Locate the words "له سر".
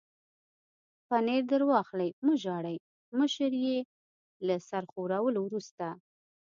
4.47-4.83